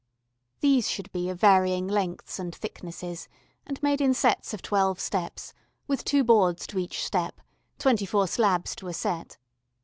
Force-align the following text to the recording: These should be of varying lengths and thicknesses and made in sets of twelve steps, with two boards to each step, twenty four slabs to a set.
These 0.61 0.89
should 0.89 1.11
be 1.11 1.29
of 1.29 1.39
varying 1.39 1.87
lengths 1.87 2.39
and 2.39 2.55
thicknesses 2.55 3.27
and 3.67 3.79
made 3.83 4.01
in 4.01 4.15
sets 4.15 4.51
of 4.51 4.63
twelve 4.63 4.99
steps, 4.99 5.53
with 5.85 6.03
two 6.03 6.23
boards 6.23 6.65
to 6.65 6.79
each 6.79 7.05
step, 7.05 7.39
twenty 7.77 8.07
four 8.07 8.25
slabs 8.25 8.73
to 8.77 8.87
a 8.87 8.93
set. 8.93 9.37